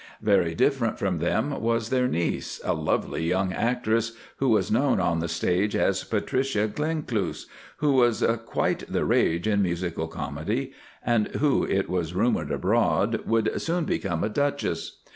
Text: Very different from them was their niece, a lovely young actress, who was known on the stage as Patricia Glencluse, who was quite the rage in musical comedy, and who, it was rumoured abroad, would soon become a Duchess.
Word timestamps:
Very 0.23 0.55
different 0.55 0.97
from 0.97 1.19
them 1.19 1.61
was 1.61 1.89
their 1.91 2.07
niece, 2.07 2.59
a 2.65 2.73
lovely 2.73 3.21
young 3.23 3.53
actress, 3.53 4.13
who 4.37 4.49
was 4.49 4.71
known 4.71 4.99
on 4.99 5.19
the 5.19 5.27
stage 5.27 5.75
as 5.75 6.03
Patricia 6.03 6.67
Glencluse, 6.67 7.45
who 7.77 7.91
was 7.93 8.23
quite 8.47 8.91
the 8.91 9.05
rage 9.05 9.45
in 9.47 9.61
musical 9.61 10.07
comedy, 10.07 10.71
and 11.05 11.27
who, 11.35 11.65
it 11.65 11.87
was 11.87 12.15
rumoured 12.15 12.49
abroad, 12.51 13.27
would 13.27 13.61
soon 13.61 13.85
become 13.85 14.23
a 14.23 14.29
Duchess. 14.29 15.01